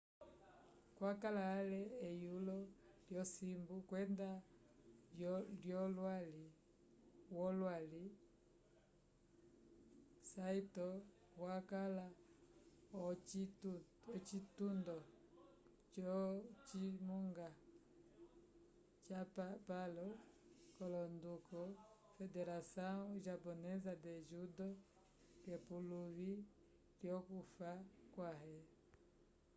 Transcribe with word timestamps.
wakala 1.03 1.43
ale 1.59 1.81
eyulo 2.07 2.57
lyosimbu 3.09 3.75
kwenda 3.89 4.29
wolwali 7.35 8.05
saito 10.31 10.87
wakala 11.43 12.05
ocitundo 14.15 14.97
co 15.93 16.13
cimunga 16.65 17.47
capapalo 19.07 20.07
l'onduko 20.91 21.59
federação 22.15 22.97
japonesa 23.25 23.91
de 24.03 24.13
judo 24.29 24.67
k'epuluvi 25.41 26.31
lyokufa 26.99 27.71
kwãhe 28.13 28.57